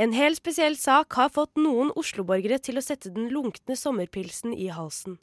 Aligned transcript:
En 0.00 0.14
helt 0.16 0.38
spesiell 0.38 0.78
sak 0.80 1.12
har 1.18 1.28
fått 1.28 1.58
noen 1.60 1.90
Oslo-borgere 2.00 2.56
til 2.64 2.80
å 2.80 2.82
sette 2.84 3.10
den 3.12 3.26
lunkne 3.28 3.74
sommerpilsen 3.76 4.54
i 4.56 4.70
halsen. 4.72 5.18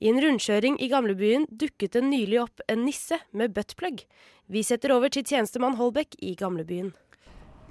I 0.00 0.08
en 0.08 0.20
rundkjøring 0.24 0.78
i 0.80 0.88
gamlebyen 0.88 1.44
dukket 1.50 1.92
det 1.98 2.02
nylig 2.06 2.38
opp 2.40 2.62
en 2.72 2.86
nisse 2.86 3.18
med 3.36 3.52
buttplug. 3.52 4.00
Vi 4.48 4.62
setter 4.64 4.94
over 4.96 5.12
til 5.12 5.26
tjenestemann 5.28 5.76
Holbæk 5.76 6.16
i 6.24 6.32
gamlebyen. 6.40 6.94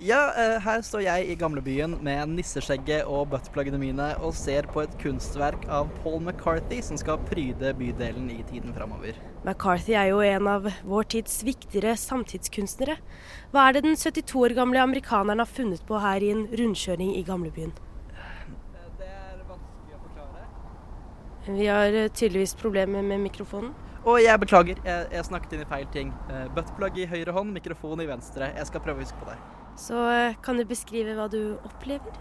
Ja, 0.01 0.33
eh, 0.33 0.55
her 0.57 0.81
står 0.81 1.03
jeg 1.05 1.27
i 1.29 1.35
gamlebyen 1.37 1.99
med 2.01 2.31
nisseskjegget 2.33 3.05
og 3.05 3.27
buttpluggene 3.29 3.77
mine 3.77 4.07
og 4.25 4.33
ser 4.33 4.65
på 4.73 4.81
et 4.81 4.95
kunstverk 4.97 5.68
av 5.69 5.91
Paul 6.01 6.18
McCarthy 6.18 6.79
som 6.81 6.97
skal 6.97 7.21
pryde 7.29 7.75
bydelen 7.77 8.32
i 8.33 8.39
tiden 8.50 8.73
framover. 8.73 9.19
McCarthy 9.45 9.93
er 9.93 10.09
jo 10.09 10.23
en 10.25 10.50
av 10.50 10.65
vår 10.82 11.07
tids 11.14 11.37
viktigere 11.45 11.93
samtidskunstnere. 12.00 12.97
Hva 13.54 13.69
er 13.69 13.77
det 13.77 13.86
den 13.86 13.95
72 13.95 14.41
år 14.41 14.57
gamle 14.57 14.82
amerikaneren 14.82 15.45
har 15.45 15.54
funnet 15.54 15.86
på 15.86 16.01
her 16.01 16.25
i 16.25 16.33
en 16.33 16.47
rundkjøring 16.50 17.14
i 17.14 17.23
gamlebyen? 17.29 17.78
Det 18.97 19.07
er 19.14 19.39
vanskelig 19.46 19.93
å 19.93 20.04
forklare. 20.10 20.46
Vi 21.54 21.69
har 21.69 21.93
eh, 21.93 22.10
tydeligvis 22.10 22.57
problemer 22.57 23.05
med 23.05 23.28
mikrofonen. 23.29 23.75
Og 24.04 24.18
jeg 24.19 24.39
beklager, 24.41 24.79
jeg, 24.83 25.10
jeg 25.14 25.29
snakket 25.29 25.54
inn 25.54 25.64
i 25.64 25.73
feil 25.78 25.91
ting. 25.93 26.15
Eh, 26.33 26.47
Buttplug 26.57 26.97
i 26.97 27.05
høyre 27.07 27.37
hånd, 27.37 27.54
mikrofon 27.55 28.01
i 28.01 28.10
venstre. 28.10 28.51
Jeg 28.57 28.73
skal 28.73 28.82
prøve 28.83 29.00
å 29.00 29.05
huske 29.05 29.21
på 29.21 29.29
det. 29.29 29.37
Så 29.79 29.97
eh, 30.11 30.36
kan 30.43 30.59
du 30.59 30.65
beskrive 30.69 31.15
hva 31.18 31.27
du 31.32 31.55
opplever? 31.65 32.14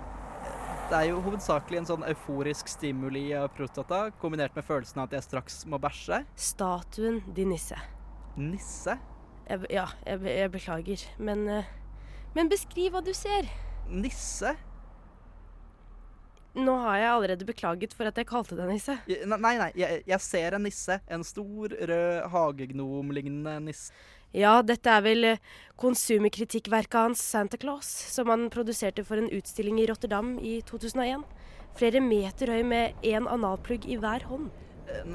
Det 0.90 0.98
er 0.98 1.06
jo 1.08 1.22
hovedsakelig 1.24 1.78
en 1.80 1.86
sånn 1.88 2.02
euforisk 2.04 2.68
stimuli 2.68 3.30
av 3.36 3.46
prostata, 3.56 4.10
kombinert 4.20 4.56
med 4.56 4.66
følelsen 4.66 5.00
av 5.00 5.08
at 5.08 5.16
jeg 5.16 5.26
straks 5.28 5.62
må 5.70 5.78
bæsje. 5.80 6.22
Statuen 6.36 7.22
din 7.32 7.52
nisse. 7.54 7.78
Nisse? 8.36 8.98
Jeg, 9.48 9.64
ja, 9.72 9.86
jeg, 10.06 10.20
jeg 10.28 10.52
beklager, 10.52 11.06
men 11.18 11.46
eh, 11.48 11.70
Men 12.32 12.48
beskriv 12.48 12.94
hva 12.94 13.02
du 13.04 13.12
ser. 13.12 13.48
Nisse? 13.92 14.54
Nå 16.52 16.72
har 16.84 16.98
jeg 17.00 17.10
allerede 17.10 17.46
beklaget 17.48 17.94
for 17.96 18.08
at 18.10 18.18
jeg 18.20 18.28
kalte 18.28 18.56
deg 18.58 18.68
nisse. 18.68 18.98
Nei, 19.08 19.54
nei, 19.56 19.70
jeg, 19.78 20.02
jeg 20.08 20.20
ser 20.20 20.56
en 20.58 20.66
nisse. 20.66 20.98
En 21.08 21.24
stor, 21.24 21.72
rød, 21.72 22.26
hagegnom-lignende 22.34 23.56
nisse. 23.64 23.94
Ja, 24.36 24.58
dette 24.64 24.88
er 24.88 25.02
vel 25.04 25.26
eh, 25.28 25.40
konsumerkritikkverket 25.80 26.96
hans 26.96 27.20
Santa 27.20 27.58
Claus, 27.60 27.88
som 28.14 28.30
han 28.32 28.46
produserte 28.52 29.04
for 29.04 29.20
en 29.20 29.28
utstilling 29.32 29.80
i 29.80 29.86
Rotterdam 29.90 30.38
i 30.40 30.58
2001. 30.68 31.26
Flere 31.76 32.00
meter 32.04 32.52
høy 32.52 32.62
med 32.68 33.04
én 33.04 33.28
analplugg 33.28 33.84
i 33.88 33.98
hver 34.00 34.24
hånd. 34.28 34.48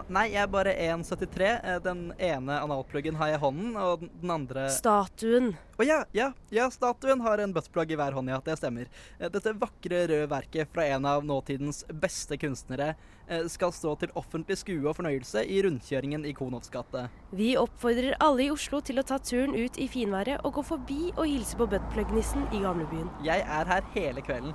Nei, 0.09 0.29
jeg 0.31 0.41
er 0.41 0.47
bare 0.51 0.73
1,73. 0.73 1.47
Eh, 1.63 1.79
Den 1.83 2.13
ene 2.17 2.55
analpluggen 2.63 3.15
har 3.19 3.27
jeg 3.33 3.39
i 3.39 3.43
hånden, 3.43 3.75
og 3.77 3.99
den- 4.01 4.31
andre 4.31 4.67
Statuen. 4.69 5.55
Å 5.77 5.85
ja, 5.85 6.03
ja, 6.13 6.31
ja, 6.49 6.69
statuen 6.69 7.21
har 7.21 7.37
en 7.39 7.53
buttplug 7.53 7.91
i 7.91 7.95
hver 7.95 8.11
hånd, 8.13 8.29
ja. 8.29 8.39
Det 8.43 8.57
stemmer. 8.57 8.87
Eh, 9.19 9.29
Dette 9.29 9.53
vakre 9.53 10.07
røde 10.07 10.27
verket 10.29 10.67
fra 10.73 10.83
en 10.85 11.05
av 11.05 11.23
nåtidens 11.23 11.83
beste 11.91 12.37
kunstnere 12.37 12.95
eh, 13.29 13.43
skal 13.47 13.71
stå 13.71 13.97
til 13.99 14.09
offentlig 14.15 14.57
skue 14.57 14.87
og 14.89 14.95
fornøyelse 14.97 15.43
i 15.45 15.61
rundkjøringen 15.61 16.25
i 16.25 16.33
Konovs 16.33 16.69
gate. 16.71 17.09
Vi 17.31 17.55
oppfordrer 17.55 18.15
alle 18.19 18.47
i 18.47 18.49
Oslo 18.51 18.79
til 18.81 18.97
å 18.99 19.05
ta 19.05 19.17
turen 19.19 19.53
ut 19.55 19.77
i 19.77 19.87
finværet 19.87 20.39
og 20.43 20.53
gå 20.55 20.63
forbi 20.65 21.11
og 21.17 21.25
hilse 21.27 21.55
på 21.59 21.67
buttplug-nissen 21.69 22.47
i 22.53 22.63
gamlebyen. 22.63 23.09
Jeg 23.23 23.41
er 23.45 23.65
her 23.65 23.81
hele 23.93 24.21
kvelden. 24.21 24.53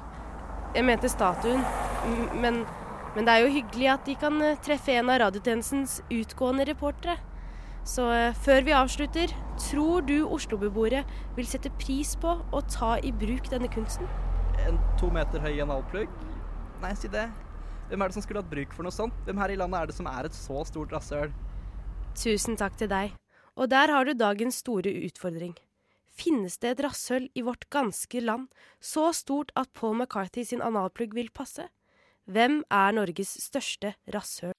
Jeg 0.75 0.85
mente 0.89 1.09
statuen, 1.13 1.61
men, 2.41 2.65
men 3.17 3.27
det 3.27 3.35
er 3.35 3.45
jo 3.45 3.53
hyggelig 3.53 3.89
at 3.93 4.07
de 4.09 4.17
kan 4.17 4.41
eh, 4.41 4.59
treffe 4.65 4.95
en 4.97 5.11
av 5.13 5.21
radiotjenestens 5.27 6.01
utgående 6.09 6.65
reportere. 6.69 7.19
Så 7.85 8.07
eh, 8.15 8.37
før 8.45 8.65
vi 8.65 8.75
avslutter, 8.79 9.33
tror 9.61 10.05
du 10.07 10.23
Oslo-beboere 10.25 11.03
vil 11.37 11.49
sette 11.49 11.73
pris 11.83 12.15
på 12.23 12.39
å 12.41 12.63
ta 12.71 12.95
i 13.03 13.13
bruk 13.13 13.51
denne 13.53 13.69
kunsten? 13.73 14.09
En 14.65 14.79
to 15.01 15.11
meter 15.13 15.43
høy 15.43 15.59
analplugg? 15.65 16.13
Nei, 16.83 16.95
si 16.99 17.11
det. 17.11 17.27
Hvem 17.91 18.01
er 18.01 18.09
det 18.09 18.17
som 18.17 18.25
skulle 18.25 18.41
hatt 18.41 18.53
bruk 18.53 18.73
for 18.73 18.87
noe 18.87 18.95
sånt? 18.95 19.17
Hvem 19.27 19.43
her 19.43 19.53
i 19.53 19.59
landet 19.61 19.81
er 19.81 19.91
det 19.91 19.99
som 19.99 20.09
er 20.09 20.29
et 20.29 20.39
så 20.39 20.63
stort 20.69 20.95
rasshøl? 20.95 21.35
Tusen 22.17 22.57
takk 22.61 22.79
til 22.81 22.89
deg. 22.93 23.13
Og 23.61 23.69
der 23.69 23.93
har 23.93 24.09
du 24.09 24.15
dagens 24.17 24.63
store 24.63 24.89
utfordring. 25.05 25.53
Finnes 26.13 26.57
det 26.61 26.71
et 26.75 26.83
rasshøl 26.87 27.29
i 27.37 27.45
vårt 27.45 27.69
ganske 27.73 28.21
land 28.21 28.49
så 28.81 29.11
stort 29.17 29.53
at 29.57 29.73
Paul 29.77 29.99
McCarthy 29.99 30.45
sin 30.49 30.65
analplugg 30.65 31.13
vil 31.17 31.29
passe? 31.35 31.69
Hvem 32.31 32.63
er 32.71 32.93
Norges 32.95 33.33
største 33.43 33.95
rasshøl? 34.15 34.53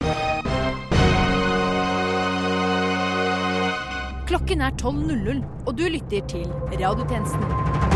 Klokken 4.28 4.62
er 4.62 4.75
12.00, 4.81 5.46
og 5.68 5.78
du 5.78 5.84
lytter 5.88 6.28
til 6.28 6.44
Radiotjenesten. 6.51 7.92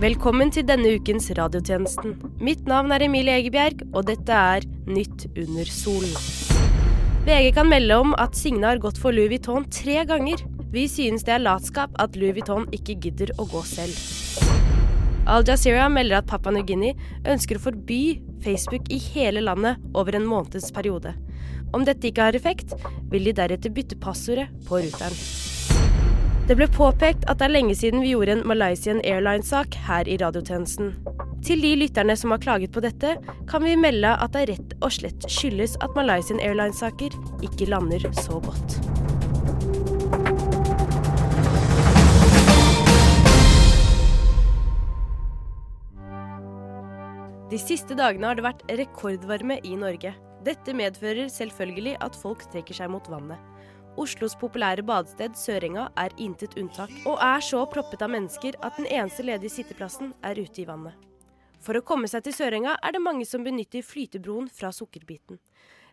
Velkommen 0.00 0.48
til 0.48 0.64
denne 0.64 0.94
ukens 0.96 1.26
radiotjenesten. 1.36 2.14
Mitt 2.40 2.62
navn 2.64 2.88
er 2.94 3.02
Emilie 3.04 3.34
Egebjerg, 3.36 3.82
og 3.92 4.06
dette 4.08 4.32
er 4.32 4.64
Nytt 4.88 5.26
under 5.28 5.68
solen. 5.68 6.14
VG 7.26 7.50
kan 7.58 7.68
melde 7.68 7.98
om 8.00 8.14
at 8.16 8.32
Signe 8.38 8.64
har 8.64 8.80
gått 8.80 8.96
for 8.96 9.12
Louis 9.12 9.28
Vuitton 9.34 9.66
tre 9.68 9.98
ganger. 10.08 10.40
Vi 10.72 10.86
synes 10.88 11.26
det 11.28 11.34
er 11.34 11.44
latskap 11.44 11.92
at 12.00 12.16
Louis 12.16 12.32
Vuitton 12.38 12.64
ikke 12.72 12.96
gidder 12.96 13.34
å 13.36 13.44
gå 13.52 13.60
selv. 13.68 13.92
Al 15.28 15.44
Jazeera 15.44 15.90
melder 15.92 16.22
at 16.22 16.32
Papua 16.32 16.56
New-Guinea 16.56 16.96
ønsker 17.28 17.60
å 17.60 17.64
forby 17.68 18.00
Facebook 18.40 18.88
i 18.88 19.02
hele 19.10 19.44
landet 19.44 19.84
over 19.92 20.16
en 20.16 20.24
måneds 20.32 20.72
periode. 20.72 21.12
Om 21.76 21.84
dette 21.84 22.08
ikke 22.08 22.30
har 22.30 22.40
effekt, 22.40 22.72
vil 23.12 23.28
de 23.28 23.36
deretter 23.36 23.76
bytte 23.76 24.00
passordet 24.00 24.48
på 24.64 24.80
ruteren. 24.80 25.49
Det 26.50 26.56
ble 26.58 26.66
påpekt 26.66 27.28
at 27.30 27.38
det 27.38 27.44
er 27.46 27.52
lenge 27.52 27.76
siden 27.78 28.00
vi 28.02 28.08
gjorde 28.10 28.32
en 28.34 28.40
Malaysian 28.50 28.98
Airlines-sak 29.06 29.76
her 29.86 30.08
i 30.10 30.16
radiotjenesten. 30.18 30.88
Til 31.46 31.60
de 31.62 31.68
lytterne 31.78 32.16
som 32.18 32.34
har 32.34 32.40
klaget 32.42 32.72
på 32.74 32.82
dette, 32.82 33.12
kan 33.46 33.62
vi 33.62 33.76
melde 33.78 34.10
at 34.10 34.34
det 34.34 34.48
rett 34.50 34.74
og 34.82 34.90
slett 34.96 35.28
skyldes 35.30 35.76
at 35.78 35.94
Malaysian 35.94 36.42
Airlines-saker 36.42 37.14
ikke 37.46 37.68
lander 37.70 38.02
så 38.18 38.40
godt. 38.42 38.80
De 47.54 47.62
siste 47.62 47.94
dagene 47.94 48.26
har 48.26 48.42
det 48.42 48.48
vært 48.48 48.66
rekordvarme 48.82 49.62
i 49.62 49.78
Norge. 49.78 50.16
Dette 50.42 50.74
medfører 50.74 51.30
selvfølgelig 51.30 51.94
at 52.02 52.18
folk 52.18 52.42
trekker 52.50 52.82
seg 52.82 52.90
mot 52.90 53.06
vannet. 53.06 53.38
Oslos 53.98 54.36
populære 54.38 54.84
badested 54.86 55.34
Sørenga 55.34 55.88
er 55.98 56.12
intet 56.22 56.54
unntak, 56.60 56.92
og 57.10 57.18
er 57.18 57.42
så 57.42 57.64
proppet 57.66 58.02
av 58.04 58.12
mennesker 58.12 58.54
at 58.62 58.76
den 58.78 58.86
eneste 58.86 59.24
ledige 59.26 59.50
sitteplassen 59.50 60.12
er 60.22 60.38
ute 60.38 60.62
i 60.62 60.66
vannet. 60.68 60.94
For 61.60 61.74
å 61.76 61.82
komme 61.84 62.08
seg 62.08 62.22
til 62.24 62.36
Sørenga 62.36 62.76
er 62.78 62.94
det 62.94 63.02
mange 63.02 63.26
som 63.26 63.42
benytter 63.44 63.82
flytebroen 63.84 64.46
fra 64.48 64.70
Sukkerbiten. 64.72 65.40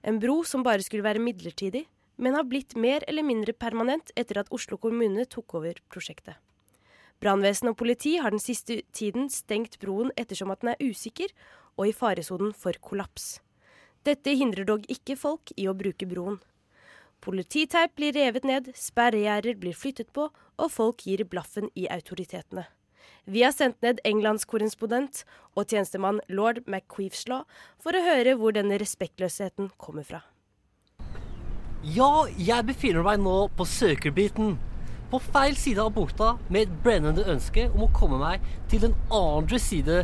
En 0.05 0.19
bro 0.21 0.43
som 0.45 0.63
bare 0.63 0.85
skulle 0.85 1.03
være 1.07 1.23
midlertidig, 1.23 1.87
men 2.21 2.37
har 2.37 2.45
blitt 2.45 2.75
mer 2.77 3.03
eller 3.09 3.25
mindre 3.25 3.53
permanent 3.53 4.13
etter 4.15 4.39
at 4.43 4.51
Oslo 4.53 4.77
kommune 4.77 5.25
tok 5.25 5.57
over 5.57 5.81
prosjektet. 5.89 6.37
Brannvesen 7.17 7.71
og 7.71 7.79
politi 7.79 8.19
har 8.21 8.29
den 8.29 8.41
siste 8.41 8.83
tiden 8.93 9.25
stengt 9.33 9.79
broen 9.81 10.13
ettersom 10.15 10.53
at 10.53 10.61
den 10.61 10.75
er 10.75 10.85
usikker 10.85 11.33
og 11.77 11.89
i 11.89 11.95
faresonen 11.97 12.53
for 12.53 12.77
kollaps. 12.77 13.39
Dette 14.05 14.37
hindrer 14.37 14.69
dog 14.69 14.85
ikke 14.85 15.17
folk 15.17 15.51
i 15.57 15.65
å 15.67 15.75
bruke 15.77 16.05
broen. 16.09 16.37
Polititeip 17.21 17.95
blir 17.97 18.13
revet 18.13 18.45
ned, 18.45 18.71
sperregjerder 18.77 19.57
blir 19.59 19.75
flyttet 19.75 20.11
på, 20.13 20.29
og 20.31 20.71
folk 20.71 21.03
gir 21.07 21.25
blaffen 21.25 21.71
i 21.75 21.87
autoritetene. 21.91 22.67
Vi 23.27 23.43
har 23.43 23.51
sendt 23.51 23.81
ned 23.83 23.99
Englands 24.07 24.45
korrespondent 24.47 25.25
og 25.57 25.67
tjenestemann 25.67 26.21
lord 26.31 26.61
McQueefslaw 26.63 27.43
for 27.83 27.97
å 27.97 28.03
høre 28.05 28.37
hvor 28.39 28.55
denne 28.55 28.79
respektløsheten 28.79 29.73
kommer 29.81 30.07
fra. 30.07 30.21
Ja, 31.83 32.27
jeg 32.39 32.67
befinner 32.69 33.03
meg 33.05 33.19
nå 33.23 33.35
på 33.57 33.67
søkerbiten. 33.67 34.55
På 35.11 35.19
feil 35.23 35.55
side 35.59 35.83
av 35.83 35.93
bukta 35.95 36.33
med 36.47 36.65
et 36.65 36.79
brennende 36.83 37.23
ønske 37.31 37.67
om 37.69 37.85
å 37.85 37.91
komme 37.95 38.19
meg 38.19 38.43
til 38.71 38.87
den 38.87 38.95
andre 39.13 39.59
side 39.59 40.01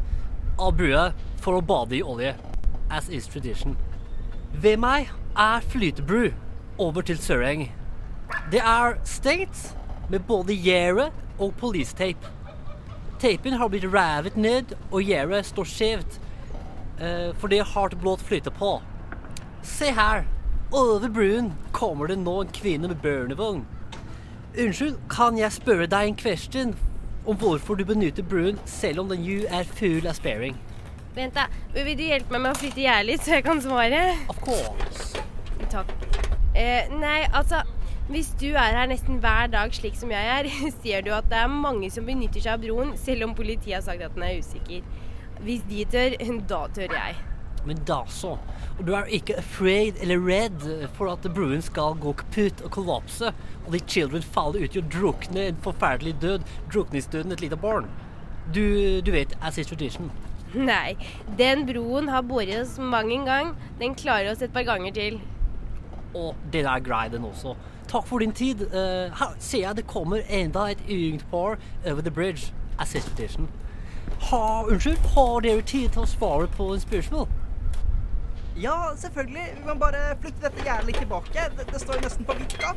av 0.60 0.76
brua 0.80 1.10
for 1.44 1.60
å 1.60 1.66
bade 1.66 1.98
i 1.98 2.04
olje. 2.04 2.36
As 2.92 3.10
is 3.10 3.28
tradition. 3.32 3.78
Ved 4.54 4.80
meg 4.84 5.12
er 5.40 5.64
flytebru 5.72 6.30
over 6.78 7.02
til 7.02 7.18
Søreng. 7.18 7.68
Det 8.52 8.60
er 8.60 8.98
stengt 9.04 9.76
med 10.10 10.26
både 10.28 10.56
gjerdet 10.56 11.12
og 11.40 11.56
polistape. 11.60 12.32
Tapen 13.20 13.54
har 13.54 13.70
blitt 13.72 13.88
revet 13.94 14.38
ned, 14.38 14.76
og 14.92 15.04
gjerdet 15.04 15.46
står 15.46 15.70
skjevt. 15.70 16.20
Eh, 17.00 17.32
for 17.40 17.48
det 17.48 17.64
har 17.74 17.90
det 17.90 18.00
blått 18.02 18.22
flyter 18.22 18.52
på. 18.52 18.78
Se 19.64 19.92
her. 19.92 20.26
Over 20.74 21.08
bruen 21.10 21.54
kommer 21.72 22.08
det 22.10 22.18
nå 22.20 22.42
en 22.42 22.54
kvinne 22.54 22.88
med 22.88 23.02
børnevogn. 23.04 23.66
Unnskyld, 24.58 24.98
kan 25.10 25.38
jeg 25.38 25.54
spørre 25.54 25.88
deg 25.88 26.08
en 26.08 26.18
question? 26.18 26.76
om 27.26 27.38
hvorfor 27.38 27.76
du 27.76 27.86
benytter 27.86 28.24
bruen 28.24 28.60
selv 28.66 29.00
om 29.00 29.10
den 29.10 29.24
jo 29.24 29.44
er 29.50 29.68
full 29.80 30.08
av 30.08 30.18
sparing. 30.20 30.58
Vent, 31.16 31.38
da. 31.38 31.48
Vil 31.76 31.98
du 31.98 32.08
hjelpe 32.08 32.34
meg 32.34 32.48
med 32.48 32.56
å 32.56 32.60
flytte 32.60 32.84
gjerdet 32.84 33.12
litt, 33.12 33.26
så 33.26 33.38
jeg 33.38 33.46
kan 33.46 33.62
svare? 33.64 34.02
Of 34.34 34.42
course. 34.44 35.14
Takk. 35.72 35.94
Eh, 36.54 36.90
nei, 36.94 37.24
altså 37.34 37.64
Hvis 38.12 38.30
du 38.38 38.52
er 38.52 38.76
her 38.76 38.90
nesten 38.92 39.18
hver 39.24 39.48
dag 39.50 39.74
slik 39.74 39.96
som 39.98 40.12
jeg 40.14 40.28
er, 40.30 40.50
ser 40.84 41.06
du 41.06 41.14
at 41.16 41.30
det 41.32 41.40
er 41.40 41.52
mange 41.52 41.90
som 41.94 42.06
benytter 42.06 42.44
seg 42.44 42.58
av 42.58 42.66
broen, 42.66 42.98
selv 43.00 43.30
om 43.30 43.36
politiet 43.38 43.78
har 43.78 43.86
sagt 43.86 44.04
at 44.04 44.16
den 44.18 44.26
er 44.28 44.42
usikker. 44.44 44.84
Hvis 45.44 45.64
de 45.70 45.86
tør, 45.90 46.18
da 46.52 46.66
tør 46.76 46.98
jeg. 47.00 47.22
Men 47.64 47.80
da 47.88 48.02
så. 48.12 48.34
Og 48.76 48.84
du 48.84 48.92
er 48.98 49.08
ikke 49.16 49.38
afraid 49.40 50.02
eller 50.04 50.20
redd 50.20 50.66
for 50.98 51.14
at 51.14 51.24
broen 51.32 51.64
skal 51.64 51.96
gå 52.04 52.12
kaputt 52.20 52.64
og 52.68 52.74
kollapse, 52.76 53.32
og 53.64 53.72
de 53.72 53.80
children 53.88 54.26
faller 54.36 54.68
uti 54.68 54.82
og 54.84 54.92
drukner 54.92 55.48
en 55.48 55.64
forferdelig 55.64 56.18
død, 56.22 56.44
drukningsdøden 56.74 57.32
et 57.32 57.46
lite 57.46 57.60
barn. 57.60 57.88
Du, 58.52 59.00
du 59.00 59.12
vet, 59.16 59.32
as 59.42 59.58
is 59.58 59.72
tradition. 59.72 60.12
Nei, 60.54 60.98
den 61.40 61.64
broen 61.66 62.12
har 62.12 62.28
båret 62.28 62.60
oss 62.60 62.76
mang 62.78 63.10
en 63.16 63.24
gang. 63.26 63.54
Den 63.80 63.96
klarer 63.98 64.34
oss 64.34 64.44
et 64.44 64.54
par 64.54 64.68
ganger 64.68 64.94
til. 64.94 65.22
Og 66.14 66.36
den 66.54 66.66
er 66.66 66.80
grei, 66.80 67.08
den 67.10 67.26
også. 67.26 67.56
Takk 67.88 68.08
for 68.08 68.20
din 68.20 68.32
tid. 68.32 68.62
Eh, 68.74 69.12
her 69.20 69.36
ser 69.40 69.68
jeg 69.68 69.78
det 69.78 69.88
kommer 69.88 70.22
enda 70.30 70.70
et 70.72 70.84
ungt 70.90 71.26
par 71.32 71.58
over 71.86 72.02
the 72.02 72.12
bridge. 72.12 72.54
Assistation. 72.80 73.46
is. 73.46 73.64
Ha, 74.30 74.64
unnskyld, 74.64 74.98
har 75.16 75.42
dere 75.44 75.62
tid 75.68 75.90
til 75.94 76.06
å 76.06 76.08
svare 76.08 76.48
på 76.58 76.70
en 76.74 76.80
spørsmål? 76.82 77.26
Ja, 78.56 78.76
selvfølgelig. 78.98 79.48
Vi 79.58 79.66
må 79.68 79.76
bare 79.82 80.14
flytte 80.22 80.46
dette 80.46 80.64
gjerdet 80.64 80.88
litt 80.88 81.02
tilbake. 81.02 81.48
Det, 81.58 81.66
det 81.72 81.82
står 81.82 82.00
nesten 82.06 82.28
på 82.28 82.38
vikka. 82.38 82.72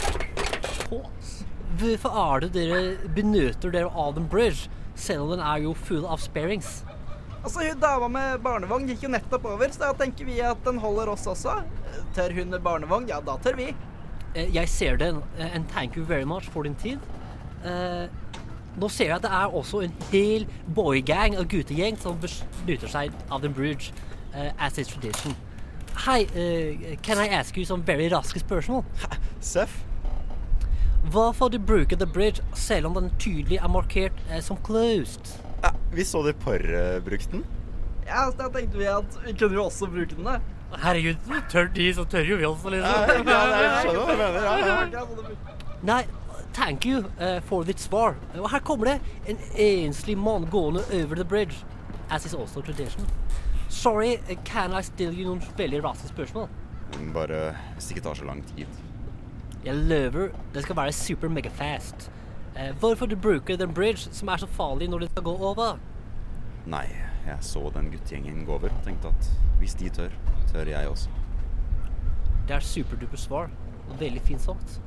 Hvorfor 1.76 2.18
er 2.22 2.44
det 2.46 2.50
dere 2.56 3.12
benytter 3.14 3.74
dere 3.74 3.92
av 3.92 4.16
den 4.16 4.28
bridge, 4.32 4.70
selv 4.96 5.26
om 5.26 5.34
den 5.36 5.44
er 5.44 5.62
jo 5.66 5.76
full 5.76 6.06
av 6.08 6.22
sparings? 6.24 6.80
Altså, 7.46 7.62
hun 7.62 7.78
Dama 7.78 8.08
med 8.10 8.40
barnevogn 8.42 8.88
gikk 8.90 9.04
jo 9.06 9.08
nettopp 9.12 9.44
over, 9.46 9.70
så 9.70 9.84
da 9.84 9.92
tenker 10.00 10.26
vi 10.26 10.40
at 10.42 10.64
den 10.66 10.80
holder 10.82 11.12
oss 11.12 11.28
også. 11.30 11.52
Tør 12.16 12.32
hun 12.34 12.50
med 12.50 12.58
barnevogn? 12.64 13.06
Ja, 13.06 13.20
da 13.22 13.36
tør 13.38 13.54
vi. 13.60 13.68
Eh, 14.34 14.54
Jeg 14.54 14.68
ser 14.68 14.96
den, 14.96 15.22
eh, 15.38 15.54
and 15.54 15.68
thank 15.68 15.96
you 15.96 16.04
very 16.04 16.24
much 16.24 16.50
for 16.50 16.62
din 16.62 16.74
tid. 16.74 16.98
Uh, 17.62 18.08
nå 18.76 18.88
ser 18.88 19.04
jeg 19.04 19.16
at 19.16 19.22
det 19.22 19.30
er 19.30 19.54
også 19.54 19.80
en 19.86 19.94
hel 20.10 20.48
boygang 20.74 21.38
og 21.38 21.46
guttegjeng 21.48 21.96
som 21.98 22.18
benytter 22.18 22.90
seg 22.90 23.14
av 23.30 23.40
den 23.42 23.54
bridge 23.54 23.94
uh, 24.34 24.50
as 24.58 24.78
its 24.78 24.90
tradition. 24.90 25.36
Hei, 26.04 26.26
uh, 26.26 26.96
can 27.02 27.18
I 27.18 27.28
ask 27.28 27.56
you 27.56 27.64
some 27.64 27.86
very 27.86 28.10
raske 28.10 28.42
spørsmål? 28.42 28.84
Seff? 29.40 29.84
Hvorfor 31.10 31.48
du 31.48 31.58
bruker 31.58 31.96
the 31.96 32.06
bridge 32.06 32.42
selv 32.54 32.86
om 32.86 32.94
den 32.94 33.10
tydelig 33.18 33.62
er 33.62 33.68
markert 33.68 34.12
uh, 34.34 34.40
som 34.40 34.58
closed? 34.66 35.45
Ja, 35.90 35.96
vi 35.96 36.04
så 36.04 36.22
det 36.26 36.36
par 36.42 36.60
uh, 36.60 36.98
brukte 37.04 37.30
den. 37.30 37.44
Ja, 38.06 38.26
så 38.30 38.36
da 38.38 38.48
tenkte 38.54 38.78
vi 38.78 38.86
at 38.86 39.18
vi 39.24 39.34
kunne 39.34 39.54
jo 39.54 39.64
også 39.64 39.86
bruke 39.90 40.14
den, 40.14 40.24
da. 40.26 40.40
Herregud, 40.82 41.16
tør 41.50 41.68
de, 41.74 41.94
så 41.94 42.04
tør 42.04 42.26
jo 42.26 42.36
vi 42.36 42.44
også, 42.44 42.70
Ja, 42.74 43.06
ja, 43.06 43.22
nei, 43.22 43.34
jeg 43.62 43.82
skjønner 43.82 44.00
hva 44.00 44.06
du 44.10 44.18
mener. 44.20 44.40
Ja, 44.42 44.78
ja. 44.92 45.56
Nei, 45.86 46.02
thank 46.52 46.86
you 46.86 47.04
uh, 47.20 47.40
for 47.46 47.62
this 47.62 47.86
svar. 47.86 48.16
Og 48.34 48.50
her 48.50 48.60
kommer 48.60 48.90
det 48.90 49.00
en 49.30 49.38
enslig 49.54 50.18
mann 50.18 50.46
gående 50.50 50.82
over 50.92 51.14
the 51.14 51.24
bridge. 51.24 51.64
As 52.10 52.26
is 52.26 52.34
also 52.34 52.60
tradition. 52.60 53.06
Sorry, 53.68 54.18
can 54.44 54.72
I 54.72 54.82
still 54.82 55.14
you 55.14 55.26
noen 55.26 55.42
veldig 55.56 55.82
raske 55.84 56.08
spørsmål? 56.08 56.48
Bare 57.14 57.54
hvis 57.74 57.88
det 57.88 57.96
ikke 57.96 58.04
tar 58.08 58.14
så 58.14 58.26
lang 58.26 58.42
tid. 58.54 58.66
Jeg 59.66 59.74
lover, 59.74 60.28
det 60.54 60.62
skal 60.62 60.76
være 60.76 60.92
super 60.92 61.28
mega 61.28 61.50
fast. 61.50 62.10
Eh, 62.56 62.72
hvorfor 62.80 63.06
du 63.06 63.16
bruker 63.16 63.56
den 63.56 63.74
bridge 63.74 64.08
som 64.12 64.28
er 64.28 64.36
så 64.36 64.46
farlig 64.46 64.88
når 64.88 64.98
den 64.98 65.08
skal 65.08 65.22
gå 65.22 65.34
over? 65.50 65.78
Nei, 66.66 66.86
jeg 67.26 67.36
så 67.44 67.70
den 67.74 67.90
guttegjengen 67.92 68.46
gå 68.46 68.54
over 68.54 68.72
og 68.72 68.84
tenkte 68.84 69.08
at 69.08 69.30
hvis 69.58 69.74
de 69.74 69.88
tør, 69.88 70.08
tør 70.52 70.70
jeg 70.70 70.88
også. 70.88 71.10
Det 72.48 72.56
er 72.56 72.60
superduper 72.60 73.16
svar. 73.16 73.50
og 73.90 74.00
Veldig 74.00 74.22
fint 74.22 74.40
sagt. 74.40 74.80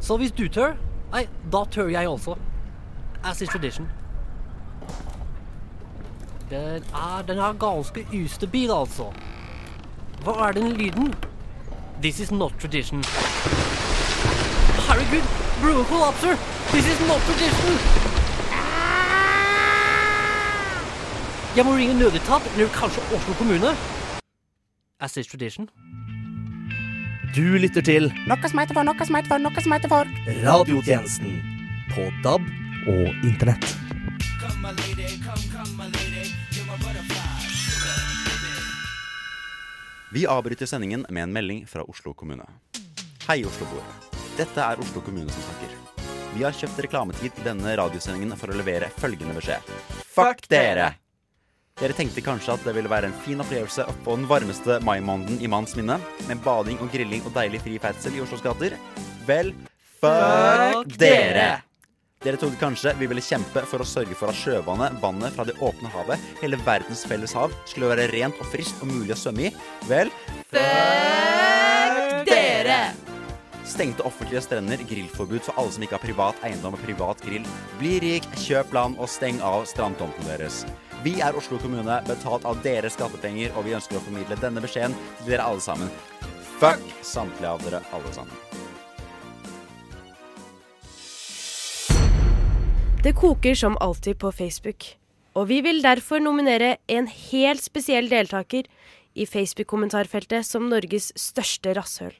Så 0.00 0.16
hvis 0.16 0.32
du 0.32 0.48
tør, 0.48 0.74
nei, 1.12 1.26
da 1.52 1.64
tør 1.70 1.88
jeg 1.88 2.08
også. 2.08 2.36
As 3.24 3.40
is 3.42 3.48
tradition. 3.48 3.88
Den 6.50 6.84
er, 6.94 7.22
den 7.26 7.38
er 7.38 7.52
ganske 7.58 8.06
ustabil, 8.24 8.70
altså. 8.70 9.10
Hva 10.24 10.48
er 10.48 10.52
den 10.52 10.72
lyden? 10.72 11.14
This 12.02 12.20
is 12.20 12.30
not 12.32 12.52
tradition. 12.60 13.02
Herregud, 14.84 15.43
broen 15.64 15.84
collapser. 15.84 16.36
This 16.72 16.86
is 16.92 17.00
not 17.08 17.20
tradition! 17.28 17.74
Jeg 21.56 21.64
må 21.64 21.76
ringe 21.76 21.94
nødetat, 21.94 22.42
eller 22.54 22.68
kanskje 22.74 23.02
Oslo 23.14 23.34
kommune. 23.38 23.70
As 25.00 25.16
is 25.16 25.26
tradition. 25.26 25.68
Du 27.36 27.42
lytter 27.58 27.82
til 27.82 28.12
Noe 28.30 28.48
som 28.50 28.60
heter 28.60 28.76
for, 28.76 28.86
noe 28.86 29.06
som 29.06 29.16
heter 29.18 29.32
for, 29.32 29.42
noe 29.42 29.64
som 29.64 29.74
heter 29.74 29.90
for. 29.90 30.10
Radiotjenesten 30.44 31.40
på 31.94 32.06
DAB 32.26 32.46
og 32.90 33.26
Internett. 33.26 33.66
Vi 40.14 40.26
avbryter 40.30 40.66
sendingen 40.70 41.06
med 41.10 41.22
en 41.26 41.32
melding 41.34 41.64
fra 41.68 41.82
Oslo 41.90 42.12
kommune. 42.12 42.46
Hei, 43.26 43.42
Oslo-boere. 43.44 44.03
Dette 44.34 44.58
er 44.58 44.80
Oslo 44.82 45.02
kommune 45.04 45.30
som 45.30 45.44
snakker. 45.46 45.74
Vi 46.34 46.42
har 46.42 46.54
kjøpt 46.56 46.80
reklametid 46.82 47.36
i 47.38 47.44
denne 47.46 47.76
radiosendingen 47.78 48.34
for 48.38 48.50
å 48.50 48.56
levere 48.58 48.90
følgende 48.98 49.36
beskjed. 49.38 49.74
Fuck 50.14 50.48
dere! 50.50 50.94
Dere 51.78 51.94
tenkte 51.94 52.22
kanskje 52.22 52.54
at 52.54 52.66
det 52.66 52.74
ville 52.76 52.90
være 52.90 53.08
en 53.10 53.16
fin 53.24 53.40
opplevelse 53.42 53.86
på 54.06 54.14
den 54.14 54.26
varmeste 54.30 54.78
maimåneden 54.86 55.40
i 55.42 55.50
manns 55.50 55.74
minne, 55.78 55.98
med 56.28 56.42
bading 56.42 56.78
og 56.82 56.90
grilling 56.94 57.22
og 57.26 57.34
deilig 57.34 57.62
fri 57.64 57.78
ferdsel 57.82 58.18
i 58.18 58.22
Oslos 58.22 58.42
gater. 58.42 58.76
Vel, 59.26 59.50
fuck 60.02 60.90
dere! 60.98 61.48
Dere 62.24 62.40
trodde 62.40 62.58
kanskje 62.58 62.94
vi 62.98 63.10
ville 63.10 63.22
kjempe 63.22 63.66
for 63.68 63.82
å 63.82 63.86
sørge 63.86 64.16
for 64.18 64.32
at 64.32 64.38
sjøvannet, 64.38 64.96
vannet 65.02 65.34
fra 65.34 65.44
det 65.46 65.58
åpne 65.62 65.90
havet, 65.92 66.22
hele 66.40 66.58
verdens 66.64 67.04
felles 67.10 67.34
hav, 67.36 67.54
skulle 67.68 67.90
være 67.90 68.08
rent 68.14 68.38
og 68.40 68.50
friskt 68.54 68.82
og 68.82 68.94
mulig 68.94 69.14
å 69.14 69.20
svømme 69.26 69.50
i. 69.50 69.54
Vel, 69.90 70.14
Fuck! 70.54 71.33
Stengte 73.74 74.04
offentlige 74.06 74.38
strender, 74.44 74.78
grillforbud 74.86 75.42
for 75.42 75.58
alle 75.58 75.72
som 75.74 75.82
ikke 75.82 75.96
har 75.96 76.02
privat 76.04 76.42
eiendom 76.46 76.76
og 76.76 76.82
privat 76.86 77.18
grill. 77.26 77.46
Bli 77.80 77.96
rik, 78.04 78.26
kjøp 78.38 78.70
land 78.76 79.00
og 79.02 79.10
steng 79.10 79.40
av 79.42 79.64
strandtomten 79.66 80.28
deres. 80.28 80.60
Vi 81.02 81.16
er 81.18 81.34
Oslo 81.34 81.58
kommune, 81.58 81.96
betalt 82.06 82.46
av 82.46 82.60
deres 82.62 82.94
skattepenger, 82.94 83.50
og 83.58 83.66
vi 83.66 83.74
ønsker 83.74 83.98
å 83.98 84.04
formidle 84.06 84.38
denne 84.38 84.62
beskjeden 84.62 84.94
til 85.18 85.32
dere 85.32 85.48
alle 85.50 85.64
sammen. 85.64 85.90
Fuck 86.60 86.86
samtlige 87.02 87.50
av 87.50 87.66
dere 87.66 87.82
alle 87.96 88.14
sammen. 88.14 88.38
Det 93.02 93.16
koker 93.18 93.58
som 93.58 93.74
alltid 93.82 94.22
på 94.22 94.30
Facebook. 94.32 94.86
Og 95.34 95.50
vi 95.50 95.58
vil 95.66 95.82
derfor 95.82 96.22
nominere 96.22 96.76
en 96.86 97.10
helt 97.10 97.66
spesiell 97.66 98.06
deltaker 98.08 98.70
i 99.18 99.26
Facebook-kommentarfeltet 99.26 100.46
som 100.46 100.70
Norges 100.70 101.10
største 101.18 101.74
rasshøl. 101.74 102.14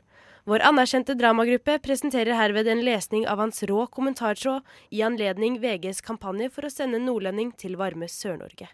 Vår 0.45 0.61
anerkjente 0.69 1.15
dramagruppe 1.17 1.79
presenterer 1.81 2.37
herved 2.37 2.69
en 2.69 2.83
lesning 2.85 3.25
av 3.31 3.41
hans 3.41 3.63
rå 3.65 3.87
kommentartråd 3.89 4.63
i 4.93 5.01
anledning 5.07 5.57
VGs 5.63 6.03
kampanje 6.05 6.51
for 6.53 6.67
å 6.69 6.73
sende 6.73 7.01
nordlending 7.01 7.55
til 7.57 7.79
varme 7.81 8.09
Sør-Norge. 8.13 8.69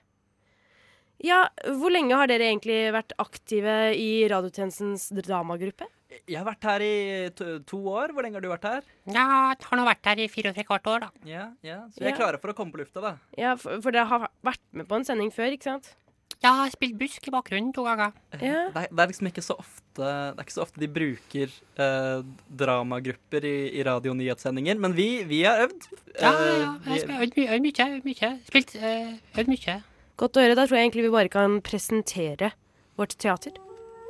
Ja, 1.22 1.44
hvor 1.76 1.92
lenge 1.92 2.16
har 2.16 2.26
dere 2.30 2.46
egentlig 2.48 2.78
vært 2.96 3.12
aktive 3.20 3.92
i 3.94 4.24
radiotjenestens 4.32 5.10
dramagruppe? 5.20 5.86
Jeg 6.26 6.40
har 6.40 6.46
vært 6.48 6.64
her 6.66 6.82
i 6.82 6.94
to, 7.38 7.58
to 7.68 7.78
år. 7.92 8.10
Hvor 8.16 8.24
lenge 8.26 8.40
har 8.40 8.42
du 8.42 8.48
vært 8.50 8.64
her? 8.66 8.86
Ja, 9.06 9.52
jeg 9.52 9.68
har 9.68 9.78
nå 9.78 9.84
vært 9.86 10.08
her 10.10 10.22
i 10.24 10.30
fire 10.32 10.50
og 10.50 10.56
tre 10.56 10.64
kvart 10.66 10.88
år, 10.90 11.04
da. 11.04 11.10
Ja, 11.28 11.44
ja. 11.62 11.76
Så 11.92 12.00
vi 12.02 12.08
er 12.08 12.16
Ja. 12.16 12.18
klare 12.18 12.40
for 12.42 12.50
å 12.50 12.56
komme 12.56 12.72
på 12.74 12.80
lufta, 12.82 13.04
da. 13.04 13.12
Ja, 13.38 13.52
for, 13.60 13.78
for 13.84 13.94
dere 13.94 14.08
har 14.10 14.26
vært 14.42 14.64
med 14.72 14.88
på 14.90 14.96
en 14.98 15.04
sending 15.06 15.30
før, 15.30 15.52
ikke 15.54 15.68
sant? 15.70 15.92
Ja, 16.40 16.48
Jeg 16.48 16.56
har 16.64 16.70
spilt 16.72 16.98
busk 16.98 17.28
i 17.28 17.30
bakgrunnen 17.36 17.70
to 17.76 17.84
ganger. 17.84 18.16
Ja. 18.40 18.70
Det 18.72 18.80
er, 18.80 18.88
det 18.90 19.04
er 19.04 19.10
liksom 19.12 19.28
ikke 19.28 19.44
så 19.44 19.58
ofte 19.60 19.89
Det 20.00 20.40
er 20.40 20.44
ikke 20.46 20.54
så 20.56 20.62
ofte 20.64 20.80
de 20.82 20.88
bruker 20.90 21.52
eh, 21.84 22.22
dramagrupper 22.62 23.44
i, 23.44 23.56
i 23.76 23.84
radionyhetssendinger, 23.86 24.78
men 24.80 24.94
vi, 24.96 25.08
vi 25.28 25.42
har 25.44 25.66
øvd. 25.66 25.88
Ja, 26.16 26.30
Eh, 26.32 26.58
ja, 26.62 26.96
jeg 26.96 27.06
har 27.10 27.24
øvd 27.26 27.36
mye, 27.36 27.48
øvd 27.56 27.66
mye, 27.68 27.88
mye. 28.08 28.30
Spilt, 28.48 28.74
eh, 28.80 29.12
øvd 29.38 29.52
mye. 29.52 29.76
Godt 30.20 30.36
å 30.36 30.42
høre. 30.44 30.56
Da 30.58 30.66
tror 30.66 30.76
jeg 30.80 30.88
egentlig 30.88 31.06
vi 31.06 31.12
bare 31.14 31.32
kan 31.32 31.60
presentere 31.64 32.52
vårt 33.00 33.14
teater. 33.20 33.52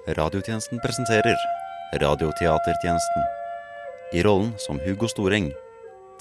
Radiotjenesten 0.09 0.80
presenterer 0.82 1.37
Radioteatertjenesten. 2.00 3.23
I 4.14 4.23
rollen 4.26 4.52
som 4.59 4.78
Hugo 4.82 5.06
Storeng, 5.11 5.50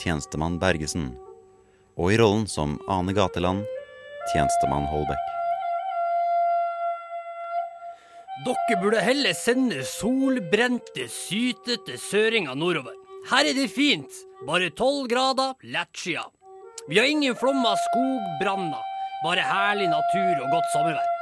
tjenestemann 0.01 0.59
Bergesen. 0.61 1.11
Og 1.97 2.13
i 2.13 2.17
rollen 2.21 2.45
som 2.47 2.77
Ane 2.89 3.13
Gateland, 3.17 3.65
tjenestemann 4.33 4.85
Holbæk. 4.91 5.25
Dere 8.45 8.77
burde 8.79 9.01
heller 9.03 9.33
sende 9.35 9.81
solbrente, 9.83 11.09
sytete 11.11 11.97
søringer 11.99 12.55
nordover. 12.55 12.95
Her 13.27 13.49
er 13.49 13.57
det 13.57 13.67
fint. 13.73 14.13
Bare 14.47 14.69
tolv 14.71 15.09
grader, 15.11 15.57
lett. 15.63 16.05
Vi 16.87 16.97
har 16.97 17.05
ingen 17.05 17.35
flommer, 17.35 17.75
skogbranner, 17.89 18.79
bare 19.25 19.43
herlig 19.43 19.89
natur 19.91 20.39
og 20.45 20.53
godt 20.55 20.71
sommervær. 20.73 21.15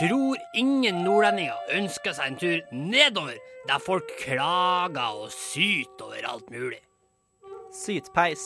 Tror 0.00 0.42
ingen 0.58 1.04
nordlendinger 1.06 1.76
ønsker 1.78 2.16
seg 2.16 2.32
en 2.32 2.40
tur 2.42 2.74
nedover, 2.74 3.38
der 3.70 3.78
folk 3.78 4.10
klager 4.24 5.14
og 5.14 5.30
syter 5.30 6.08
over 6.08 6.26
alt 6.32 6.50
mulig. 6.50 6.82
Sytpeis. 7.70 8.42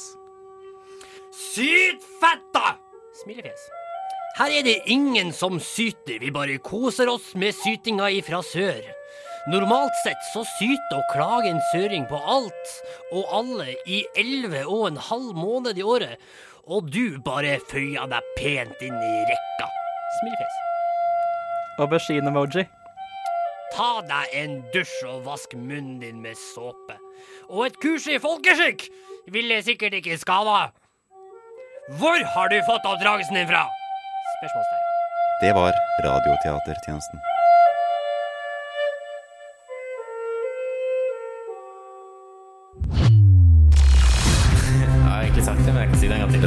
Syt 1.33 2.05
fetta! 2.21 2.77
Smilefjes. 3.23 3.71
Her 4.39 4.53
er 4.55 4.63
det 4.63 4.85
ingen 4.87 5.33
som 5.35 5.57
syter, 5.59 6.21
vi 6.23 6.29
bare 6.31 6.61
koser 6.63 7.09
oss 7.11 7.33
med 7.35 7.57
sytinga 7.59 8.07
ifra 8.15 8.39
sør. 8.47 8.85
Normalt 9.51 9.97
sett 10.05 10.21
så 10.31 10.45
syter 10.47 10.95
og 10.95 11.09
klager 11.11 11.49
en 11.51 11.63
søring 11.73 12.05
på 12.07 12.21
alt 12.23 12.75
og 13.11 13.33
alle 13.35 13.73
i 13.91 14.05
elleve 14.21 14.61
og 14.63 14.85
en 14.93 15.01
halv 15.09 15.33
måned 15.35 15.81
i 15.81 15.83
året, 15.83 16.23
og 16.71 16.87
du 16.95 17.19
bare 17.25 17.57
føyer 17.67 18.07
deg 18.13 18.29
pent 18.37 18.85
inn 18.87 18.95
i 18.95 19.15
rekka. 19.27 19.67
Smilefjes. 20.21 20.61
Aubergine-emoji. 21.83 22.69
Ta 23.75 23.89
deg 24.07 24.37
en 24.39 24.55
dusj 24.71 25.01
og 25.09 25.27
vask 25.27 25.59
munnen 25.59 25.99
din 26.05 26.23
med 26.23 26.39
såpe. 26.39 26.95
Og 27.51 27.67
et 27.67 27.83
kurs 27.83 28.07
i 28.07 28.21
folkeskikk 28.23 28.87
ville 29.35 29.59
sikkert 29.67 29.99
ikke 29.99 30.21
skada. 30.23 30.69
Hvor 31.99 32.23
har 32.37 32.55
du 32.55 32.61
fått 32.71 32.87
oppdragelsen 32.87 33.41
din 33.41 33.51
fra? 33.51 33.67
Spørsmålstegn. 34.39 34.85
Det 35.43 35.53
var 35.53 35.73
Radioteatertjenesten. 36.05 37.21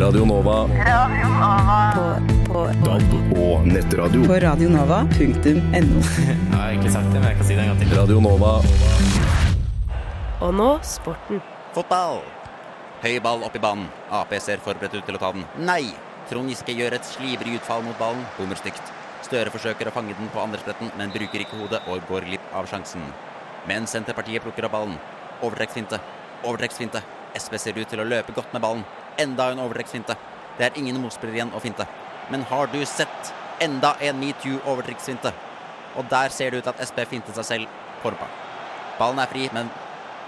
Radio 0.02 0.26
Nova. 0.26 0.68
Radio 0.68 1.28
Nova. 1.28 1.92
På, 1.96 2.54
på, 2.54 2.66
på. 2.66 2.66
kan 2.68 2.74
si 2.74 2.82
det 2.82 2.88
en 2.88 2.94
gang 2.94 3.08
til. 3.08 3.20
Radio 3.20 3.36
Nova. 3.36 3.38
DAB 3.38 3.38
og 3.38 3.68
nettradio. 3.68 4.26
På 4.26 4.34
radionova.no. 4.34 6.02
Jeg 6.28 6.58
har 6.58 6.70
egentlig 6.70 6.92
sagt 6.92 7.06
det, 7.06 7.20
men 7.20 7.24
jeg 7.24 7.38
kan 7.38 7.46
si 7.46 7.54
det 7.56 7.62
en 7.62 7.68
gang 7.68 7.80
til. 7.80 7.98
Radio 8.00 8.20
Nova. 8.20 8.54
Og 10.42 10.54
nå 10.54 10.80
sporten. 10.84 11.42
Fotball! 11.74 12.24
Høy 13.02 13.20
ball 13.24 13.44
opp 13.44 13.56
i 13.56 13.60
banen. 13.60 13.90
Ap 14.12 14.32
ser 14.40 14.64
forberedt 14.64 14.96
ut 14.96 15.06
til 15.06 15.20
å 15.20 15.22
ta 15.22 15.36
den. 15.36 15.44
Nei! 15.60 16.11
Trond 16.32 16.48
Giske 16.48 16.72
gjør 16.72 16.94
et 16.96 17.04
slibrig 17.04 17.58
utfall 17.58 17.82
mot 17.84 17.98
ballen. 18.00 18.22
Bommer 18.38 18.56
stygt. 18.56 18.92
Støre 19.26 19.52
forsøker 19.52 19.90
å 19.90 19.92
fange 19.92 20.16
den 20.16 20.30
på 20.32 20.40
andrespretten, 20.40 20.88
men 20.96 21.12
bruker 21.12 21.44
ikke 21.44 21.58
hodet 21.60 21.82
og 21.92 22.06
går 22.08 22.24
glipp 22.30 22.54
av 22.56 22.70
sjansen. 22.72 23.04
Men 23.68 23.84
Senterpartiet 23.84 24.44
plukker 24.46 24.70
opp 24.70 24.78
ballen. 24.78 24.96
Overtrekksfinte. 25.44 26.00
Overtrekksfinte. 26.48 27.02
SV 27.36 27.58
ser 27.60 27.82
ut 27.82 27.92
til 27.92 28.00
å 28.00 28.08
løpe 28.08 28.32
godt 28.38 28.56
med 28.56 28.64
ballen. 28.64 28.86
Enda 29.20 29.50
en 29.52 29.60
overtrekksfinte. 29.66 30.16
Det 30.56 30.70
er 30.70 30.80
ingen 30.80 31.02
motspiller 31.04 31.36
igjen 31.36 31.52
å 31.52 31.60
finte. 31.64 31.88
Men 32.32 32.48
har 32.48 32.72
du 32.72 32.80
sett 32.88 33.34
enda 33.60 33.98
en 34.00 34.24
metoo-overtrekksfinte? 34.24 35.34
Og 36.00 36.08
der 36.16 36.32
ser 36.32 36.56
det 36.56 36.64
ut 36.64 36.72
at 36.72 36.80
SP 36.88 37.04
fintet 37.12 37.36
seg 37.42 37.50
selv 37.50 37.78
på 38.00 38.16
rumpa. 38.16 38.32
Ballen 39.02 39.20
er 39.20 39.28
fri, 39.36 39.50
men 39.52 39.68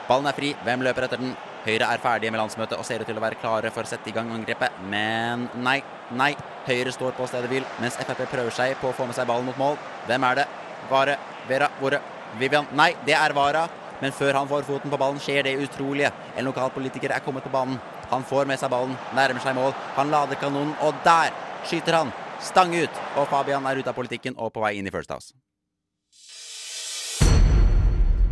ballen 0.10 0.27
er 0.27 0.36
fri. 0.36 0.51
Hvem 0.67 0.83
løper 0.83 1.07
etter 1.07 1.24
den? 1.24 1.31
Høyre 1.63 1.88
er 1.88 2.01
ferdige 2.03 2.32
med 2.34 2.41
landsmøtet 2.41 2.75
og 2.75 2.84
ser 2.84 3.00
ut 3.00 3.08
til 3.08 3.15
å 3.15 3.24
være 3.24 3.38
klare 3.39 3.70
for 3.72 3.88
å 3.88 3.88
sette 3.88 4.10
i 4.12 4.15
gang 4.15 4.32
angrepet, 4.36 4.82
men 4.91 5.46
nei, 5.63 5.77
nei. 6.12 6.34
Høyre 6.67 6.91
står 6.91 7.15
på 7.15 7.27
stedet 7.27 7.48
hvil, 7.51 7.63
mens 7.79 7.96
Frp 8.00 8.25
prøver 8.32 8.51
seg 8.55 8.75
på 8.82 8.89
å 8.89 8.96
få 8.96 9.08
med 9.08 9.15
seg 9.15 9.29
ballen 9.29 9.48
mot 9.48 9.60
mål. 9.60 9.79
Hvem 10.10 10.25
er 10.27 10.41
det? 10.41 10.46
Vare, 10.89 11.15
Vera, 11.48 11.70
Vore, 11.79 12.01
Vivian 12.39 12.67
Nei, 12.75 12.89
det 13.08 13.15
er 13.15 13.36
Vara. 13.36 13.63
Men 14.01 14.12
før 14.12 14.36
han 14.36 14.50
får 14.50 14.65
foten 14.67 14.91
på 14.91 15.00
ballen, 15.00 15.22
skjer 15.24 15.48
det 15.48 15.55
utrolige. 15.63 16.12
En 16.36 16.48
lokalpolitiker 16.50 17.15
er 17.15 17.24
kommet 17.24 17.48
på 17.48 17.53
banen. 17.53 17.79
Han 18.12 18.27
får 18.27 18.50
med 18.50 18.60
seg 18.60 18.72
ballen, 18.74 18.98
nærmer 19.15 19.43
seg 19.43 19.55
mål. 19.55 19.72
Han 19.96 20.12
lader 20.12 20.39
kanonen, 20.41 20.75
og 20.84 21.00
der 21.08 21.32
skyter 21.63 22.01
han! 22.01 22.12
Stang 22.43 22.75
ut! 22.75 23.01
Og 23.15 23.29
Fabian 23.32 23.63
er 23.70 23.79
ute 23.79 23.88
av 23.88 23.96
politikken 23.96 24.36
og 24.36 24.51
på 24.51 24.63
vei 24.65 24.75
inn 24.82 24.89
i 24.89 24.91
First 24.91 25.15
House. 25.15 25.32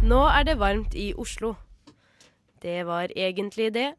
Nå 0.04 0.26
er 0.28 0.50
det 0.50 0.60
varmt 0.60 0.98
i 1.00 1.14
Oslo. 1.16 1.56
Det 2.62 2.84
var 2.88 3.12
egentlig 3.18 3.72
det. 3.74 3.92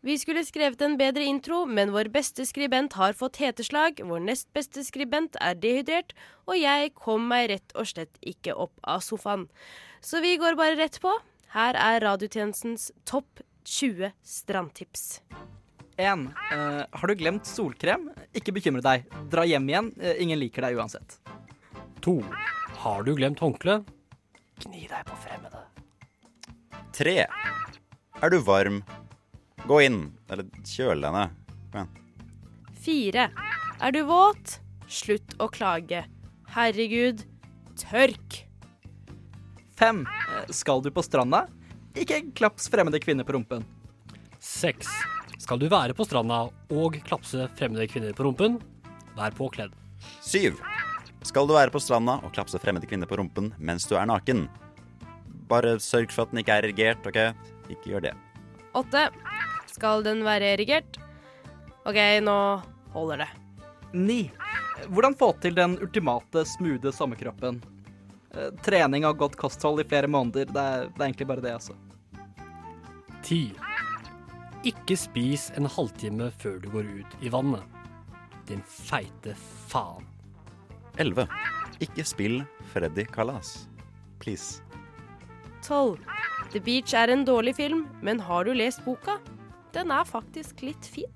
Vi 0.00 0.14
skulle 0.16 0.46
skrevet 0.48 0.80
en 0.80 0.96
bedre 0.96 1.26
intro, 1.28 1.66
men 1.68 1.92
vår 1.92 2.08
beste 2.12 2.46
skribent 2.48 2.94
har 2.96 3.12
fått 3.16 3.36
heteslag, 3.42 4.00
vår 4.00 4.22
nest 4.24 4.48
beste 4.56 4.80
skribent 4.86 5.36
er 5.44 5.58
dehydrert, 5.60 6.14
og 6.48 6.56
jeg 6.56 6.94
kom 6.96 7.26
meg 7.28 7.50
rett 7.52 7.74
og 7.76 7.88
slett 7.90 8.16
ikke 8.24 8.56
opp 8.56 8.72
av 8.88 9.04
sofaen. 9.04 9.44
Så 10.00 10.22
vi 10.24 10.38
går 10.40 10.56
bare 10.56 10.78
rett 10.80 10.96
på. 11.04 11.12
Her 11.52 11.76
er 11.76 12.00
radiotjenestens 12.06 12.88
topp 13.04 13.42
20 13.68 14.12
strandtips. 14.24 15.20
1. 16.00 16.28
Eh, 16.52 16.82
har 16.90 17.06
du 17.06 17.14
glemt 17.14 17.44
solkrem? 17.44 18.08
Ikke 18.32 18.54
bekymre 18.56 18.80
deg. 18.84 19.04
Dra 19.28 19.44
hjem 19.44 19.68
igjen. 19.68 19.92
Eh, 20.00 20.16
ingen 20.24 20.40
liker 20.40 20.64
deg 20.64 20.80
uansett. 20.80 21.18
2. 22.00 22.22
Har 22.80 23.04
du 23.04 23.12
glemt 23.18 23.42
håndkle? 23.44 23.82
Gni 24.64 24.86
deg 24.88 25.04
på 25.04 25.18
fremmede. 25.20 25.60
Tre. 26.96 27.18
Er 28.20 28.28
du 28.28 28.36
varm? 28.44 28.82
Gå 29.64 29.78
inn. 29.80 30.00
Eller 30.28 30.44
kjøl 30.68 31.00
deg 31.00 31.14
ned. 31.14 31.36
Kom 31.72 31.80
igjen. 31.80 32.74
Fire. 32.80 33.28
Er 33.80 33.94
du 33.96 34.02
våt? 34.08 34.58
Slutt 34.90 35.36
å 35.40 35.46
klage. 35.48 36.02
Herregud, 36.52 37.22
tørk. 37.80 38.42
5. 39.80 40.02
Eh, 40.04 40.50
skal 40.52 40.82
du 40.84 40.90
på 40.92 41.04
stranda? 41.06 41.46
Ikke 41.96 42.20
klaps 42.36 42.68
fremmede 42.68 43.00
kvinner 43.00 43.24
på 43.24 43.38
rumpen. 43.38 43.64
Seks. 44.36 44.90
Skal 45.40 45.60
du 45.62 45.70
være 45.72 45.96
på 45.96 46.04
stranda 46.04 46.42
og 46.76 46.98
klapse 47.06 47.46
fremmede 47.56 47.88
kvinner 47.88 48.12
på 48.16 48.26
rumpen, 48.26 48.58
vær 49.16 49.32
påkledd. 49.36 49.72
Syv. 50.20 50.60
Skal 51.24 51.48
du 51.48 51.54
være 51.56 51.72
på 51.72 51.80
stranda 51.80 52.18
og 52.20 52.34
klapse 52.36 52.60
fremmede 52.60 52.88
kvinner 52.88 53.08
på 53.08 53.16
rumpen 53.20 53.54
mens 53.56 53.88
du 53.88 53.96
er 53.96 54.08
naken? 54.10 54.44
Bare 55.48 55.78
sørg 55.80 56.12
for 56.12 56.26
at 56.26 56.34
den 56.34 56.42
ikke 56.44 56.58
er 56.58 56.68
erigert, 56.68 57.08
OK? 57.08 57.22
Ikke 57.70 57.94
gjør 57.94 58.08
det. 58.08 58.14
Åtte. 58.78 59.08
Skal 59.70 60.04
den 60.06 60.24
være 60.26 60.54
erigert? 60.56 60.98
OK, 61.88 61.98
nå 62.22 62.36
holder 62.94 63.24
det. 63.24 63.28
9. 63.96 64.18
Hvordan 64.90 65.16
få 65.18 65.32
til 65.42 65.56
den 65.56 65.76
ultimate 65.82 66.44
smoothe 66.48 66.92
sommerkroppen? 66.94 67.60
Eh, 68.34 68.50
Trening 68.64 69.06
og 69.08 69.18
godt 69.18 69.36
kosthold 69.40 69.82
i 69.82 69.88
flere 69.88 70.10
måneder. 70.10 70.50
Det 70.50 70.62
er, 70.62 70.86
det 70.90 71.00
er 71.00 71.08
egentlig 71.08 71.28
bare 71.30 71.44
det, 71.44 71.54
altså. 71.58 71.76
Ti. 73.26 73.42
Ikke 74.66 74.96
spis 74.98 75.48
en 75.56 75.68
halvtime 75.70 76.30
før 76.40 76.58
du 76.62 76.70
går 76.72 76.88
ut 77.00 77.18
i 77.24 77.32
vannet. 77.32 77.64
Din 78.48 78.62
feite 78.66 79.34
faen. 79.70 80.06
Elleve. 81.00 81.26
Ikke 81.80 82.04
spill 82.04 82.42
Freddy 82.72 83.06
Kalas. 83.08 83.68
Please. 84.20 84.60
12. 85.64 85.98
The 86.50 86.60
Beach 86.60 86.94
er 86.98 87.12
en 87.12 87.24
dårlig 87.24 87.54
film, 87.60 87.84
men 88.02 88.20
har 88.26 88.44
du 88.44 88.54
lest 88.54 88.82
boka? 88.84 89.18
Den 89.74 89.92
er 89.94 90.06
faktisk 90.08 90.64
litt 90.66 90.86
fin. 90.90 91.10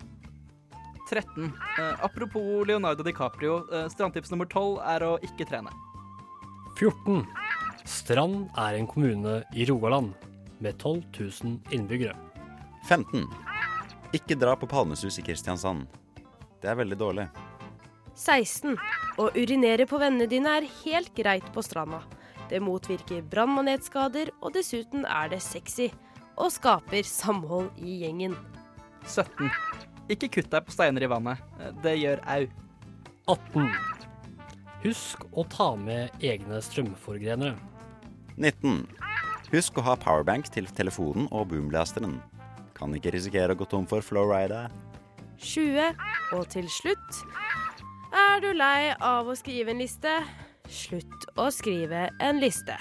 13. 1.10 1.50
Eh, 1.78 2.04
apropos 2.04 2.66
Leonardo 2.66 3.02
DiCaprio, 3.02 3.56
eh, 3.72 3.88
strandtips 3.88 4.30
nummer 4.30 4.46
12 4.46 4.78
er 4.94 5.04
å 5.04 5.16
ikke 5.26 5.46
trene. 5.48 5.72
14. 6.78 7.26
Strand 7.84 8.48
er 8.56 8.78
en 8.78 8.86
kommune 8.86 9.42
i 9.54 9.66
Rogaland 9.68 10.14
med 10.60 10.78
12 10.78 11.02
000 11.18 11.58
innbyggere. 11.74 12.14
15. 12.88 13.26
Ikke 14.14 14.38
dra 14.38 14.54
på 14.56 14.68
Palmesus 14.70 15.18
i 15.18 15.26
Kristiansand. 15.26 15.86
Det 16.62 16.70
er 16.70 16.78
veldig 16.78 16.98
dårlig. 16.98 17.28
16. 18.14 18.78
Å 19.18 19.30
urinere 19.34 19.86
på 19.90 19.98
vennene 19.98 20.30
dine 20.30 20.60
er 20.60 20.70
helt 20.84 21.10
greit 21.18 21.46
på 21.52 21.62
stranda. 21.66 22.04
Det 22.50 22.60
motvirker 22.62 23.24
brannmanetskader, 23.30 24.32
og 24.42 24.54
dessuten 24.56 25.06
er 25.08 25.30
det 25.32 25.40
sexy. 25.44 25.88
Og 26.36 26.50
skaper 26.52 27.06
samhold 27.06 27.70
i 27.78 28.00
gjengen. 28.02 28.34
17. 29.06 29.50
Ikke 30.10 30.28
kutt 30.28 30.50
deg 30.52 30.66
på 30.66 30.74
steiner 30.74 31.04
i 31.06 31.10
vannet. 31.10 31.40
Det 31.84 31.94
gjør 32.00 32.22
au. 32.34 32.46
18. 33.30 33.70
Husk 34.84 35.22
å 35.32 35.46
ta 35.48 35.70
med 35.80 36.12
egne 36.20 36.58
strømforgrenere. 36.60 37.56
19. 38.36 38.82
Husk 39.54 39.78
å 39.78 39.84
ha 39.86 39.94
powerbank 39.96 40.50
til 40.52 40.66
telefonen 40.76 41.30
og 41.30 41.48
boomblasteren. 41.52 42.18
Kan 42.76 42.92
ikke 42.96 43.14
risikere 43.14 43.54
å 43.54 43.60
gå 43.60 43.68
tom 43.70 43.86
for 43.88 44.04
Florida. 44.04 44.66
20. 45.40 45.94
Og 46.34 46.44
til 46.52 46.68
slutt 46.70 47.22
Er 48.14 48.42
du 48.42 48.52
lei 48.54 48.94
av 49.02 49.26
å 49.26 49.34
skrive 49.38 49.72
en 49.72 49.80
liste? 49.82 50.12
Slutt 50.64 51.26
å 51.36 51.50
skrive 51.52 52.06
en 52.24 52.38
liste. 52.40 52.74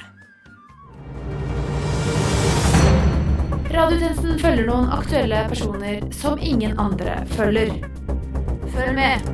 Radiotjenesten 3.74 4.38
følger 4.40 4.68
noen 4.70 4.92
aktuelle 4.94 5.42
personer 5.50 6.04
som 6.16 6.40
ingen 6.40 6.78
andre 6.80 7.20
følger. 7.34 7.74
Følg 8.74 8.94
med. 8.98 9.28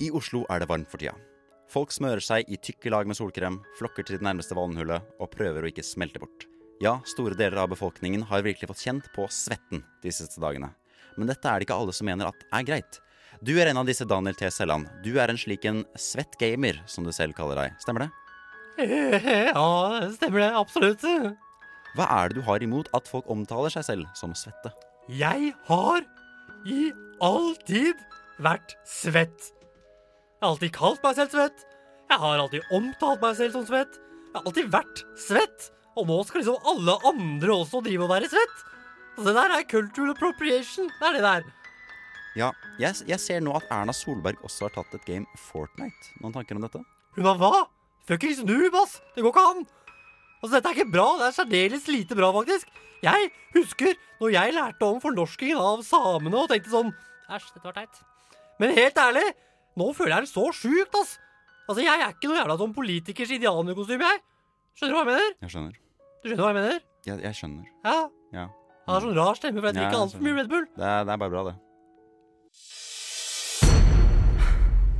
I 0.00 0.08
Oslo 0.14 0.44
er 0.48 0.62
det 0.62 0.68
varmt 0.70 0.88
for 0.88 1.02
tida. 1.02 1.16
Folk 1.68 1.92
smører 1.92 2.24
seg 2.24 2.48
i 2.48 2.56
tykke 2.56 2.88
lag 2.94 3.10
med 3.10 3.18
solkrem, 3.18 3.58
flokker 3.76 4.06
til 4.08 4.16
det 4.16 4.24
nærmeste 4.24 4.56
vannhullet 4.56 5.04
og 5.20 5.32
prøver 5.34 5.66
å 5.66 5.68
ikke 5.68 5.84
smelte 5.84 6.22
bort. 6.22 6.46
Ja, 6.80 7.00
store 7.04 7.36
deler 7.36 7.64
av 7.64 7.74
befolkningen 7.74 8.24
har 8.30 8.46
virkelig 8.46 8.70
fått 8.70 8.86
kjent 8.86 9.10
på 9.12 9.26
svetten 9.28 9.82
de 10.00 10.14
siste 10.14 10.40
dagene. 10.40 10.70
Men 11.18 11.28
dette 11.28 11.50
er 11.50 11.58
det 11.58 11.68
ikke 11.68 11.76
alle 11.82 11.92
som 11.92 12.08
mener 12.08 12.30
at 12.30 12.46
er 12.54 12.64
greit. 12.64 13.02
Du 13.44 13.52
er 13.60 13.70
en 13.70 13.78
av 13.78 13.86
disse, 13.86 14.06
Daniel 14.08 14.34
T. 14.34 14.48
Selland. 14.50 14.88
Du 15.04 15.12
er 15.22 15.30
en 15.30 15.38
slik 15.38 15.64
en 15.68 15.84
svett 15.98 16.34
gamer, 16.40 16.80
som 16.90 17.06
du 17.06 17.12
selv 17.14 17.36
kaller 17.38 17.60
deg. 17.62 17.76
Stemmer 17.82 18.06
det? 18.06 18.10
Ja, 19.54 20.08
stemmer 20.14 20.42
det. 20.42 20.48
Absolutt. 20.58 21.04
Hva 21.98 22.06
er 22.18 22.30
det 22.30 22.38
du 22.38 22.44
har 22.46 22.62
imot 22.62 22.90
at 22.94 23.08
folk 23.10 23.26
omtaler 23.30 23.72
seg 23.74 23.86
selv 23.86 24.10
som 24.18 24.34
svette? 24.38 24.70
Jeg 25.10 25.52
har 25.70 26.04
i 26.68 26.90
all 27.24 27.54
tid 27.66 27.98
vært 28.42 28.76
svett. 28.86 29.50
Jeg 30.38 30.44
har 30.44 30.52
alltid 30.52 30.74
kalt 30.76 31.02
meg 31.02 31.18
selv 31.18 31.34
svett. 31.34 31.64
Jeg 32.08 32.22
har 32.22 32.42
alltid 32.42 32.70
omtalt 32.74 33.24
meg 33.24 33.34
selv 33.38 33.56
som 33.56 33.66
svett. 33.66 33.98
Jeg 34.28 34.36
har 34.36 34.46
alltid 34.46 34.70
vært 34.74 35.04
svett. 35.18 35.70
Og 35.98 36.06
nå 36.06 36.18
skal 36.28 36.42
liksom 36.42 36.70
alle 36.70 36.94
andre 37.10 37.54
også 37.64 37.82
drive 37.86 38.06
og 38.06 38.12
være 38.12 38.30
svett. 38.30 38.58
Så 39.16 39.26
det 39.26 39.34
der 39.34 39.54
er 39.56 39.66
cultural 39.66 40.14
appropriation. 40.14 40.90
Det 41.00 41.08
er 41.08 41.18
det 41.18 41.24
der. 41.26 41.48
Ja, 42.38 42.52
jeg, 42.78 42.94
jeg 43.08 43.18
ser 43.18 43.40
nå 43.42 43.54
at 43.58 43.66
Erna 43.74 43.94
Solberg 43.96 44.38
også 44.46 44.68
har 44.68 44.74
tatt 44.76 44.92
et 44.94 45.06
game 45.08 45.26
Fortnite. 45.48 46.12
Noen 46.22 46.36
tanker 46.36 46.58
om 46.58 46.62
dette? 46.62 46.84
Hun 47.16 47.26
har 47.26 47.40
hva? 47.40 47.64
Fuckings 48.06 48.44
noob, 48.46 48.76
ass! 48.78 49.00
Det 49.16 49.24
går 49.24 49.34
ikke 49.34 49.46
an! 49.50 49.64
Altså, 50.38 50.52
dette 50.54 50.70
er 50.70 50.76
ikke 50.78 50.92
bra. 50.94 51.06
Det 51.18 51.26
er 51.26 51.34
særdeles 51.34 51.88
lite 51.90 52.16
bra, 52.18 52.30
faktisk. 52.36 52.70
Jeg 53.02 53.30
husker 53.56 53.98
når 54.22 54.32
jeg 54.36 54.54
lærte 54.54 54.86
om 54.86 55.00
fornorskingen 55.02 55.58
av 55.58 55.82
samene 55.86 56.38
og 56.38 56.48
tenkte 56.50 56.72
sånn 56.72 56.94
Æsj, 57.28 57.50
dette 57.56 57.66
var 57.66 57.74
teit. 57.76 57.98
Men 58.62 58.72
helt 58.78 58.96
ærlig, 59.02 59.26
nå 59.78 59.90
føler 59.98 60.16
jeg 60.16 60.28
det 60.28 60.30
så 60.30 60.46
sjukt, 60.56 60.94
ass. 60.96 61.18
Altså, 61.68 61.82
jeg 61.84 62.00
er 62.00 62.14
ikke 62.14 62.30
noe 62.30 62.38
jævla 62.38 62.56
sånn 62.62 62.72
politikers 62.76 63.34
indianerkostyme, 63.36 64.08
jeg. 64.14 64.22
Skjønner 64.78 64.94
du 64.94 64.96
hva 64.96 65.02
jeg 65.04 65.10
mener? 65.10 65.36
Jeg 65.42 65.52
skjønner. 65.52 65.76
Du 66.22 66.30
skjønner 66.30 66.44
hva 66.46 66.50
jeg 66.54 66.60
mener? 66.62 66.82
Jeg, 67.10 67.20
jeg 67.26 67.38
skjønner. 67.42 67.70
Ja. 67.84 67.98
Ja. 68.32 68.46
Han 68.86 68.94
har 68.96 69.04
sånn 69.04 69.18
rar 69.18 69.36
stemme 69.36 69.60
for 69.60 69.68
jeg 69.68 69.76
drikker 69.76 69.98
ja, 69.98 70.04
altfor 70.06 70.24
mye 70.24 70.38
Red 70.38 70.52
Bull. 70.54 70.68
Det 70.78 70.86
er, 70.88 71.02
det 71.04 71.12
er 71.18 71.20
bare 71.26 71.34
bra, 71.34 71.42
det. 71.50 71.58